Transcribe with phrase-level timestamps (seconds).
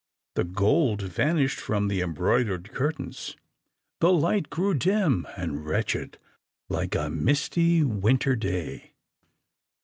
[0.33, 3.37] The gold vanished from the embroidered curtains,
[3.99, 6.17] the light grew dim and wretched
[6.69, 8.93] like a misty winter day.